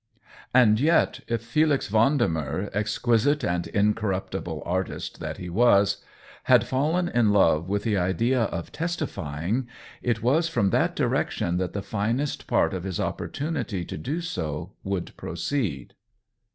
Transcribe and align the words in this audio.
And 0.51 0.79
yet 0.79 1.19
if 1.27 1.43
Felix 1.43 1.87
Vendemer, 1.87 2.71
ex 2.73 2.97
quisite 2.97 3.43
and 3.47 3.67
incorruptible 3.67 4.63
artist 4.65 5.19
that 5.19 5.37
he 5.37 5.47
was, 5.47 6.03
had 6.45 6.63
fallen 6.65 7.07
in 7.07 7.29
love 7.31 7.69
with 7.69 7.83
the 7.83 7.97
idea 7.99 8.45
of" 8.45 8.71
testify 8.71 9.45
ing," 9.45 9.67
it 10.01 10.23
was 10.23 10.49
from 10.49 10.71
that 10.71 10.95
direction 10.95 11.57
that 11.57 11.73
the 11.73 11.83
finest 11.83 12.47
part 12.47 12.73
of 12.73 12.83
his 12.83 12.99
opportunity 12.99 13.85
to 13.85 13.95
do 13.95 14.21
so 14.21 14.71
would 14.83 15.15
proceed. 15.17 15.93